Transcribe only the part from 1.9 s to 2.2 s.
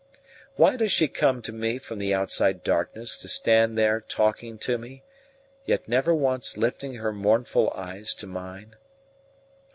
the